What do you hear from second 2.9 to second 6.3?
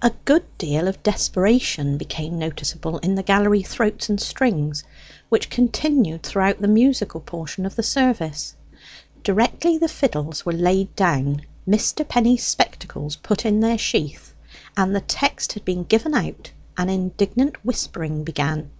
in the gallery throats and strings, which continued